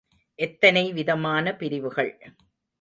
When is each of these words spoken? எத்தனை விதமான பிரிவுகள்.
எத்தனை 0.39 0.93
விதமான 0.93 1.55
பிரிவுகள். 1.55 2.11